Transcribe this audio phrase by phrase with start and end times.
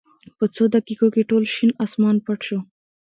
[0.37, 2.59] په څو دقېقو کې ټول شین اسمان پټ شو.